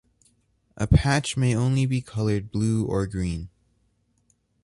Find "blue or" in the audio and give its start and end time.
2.49-3.05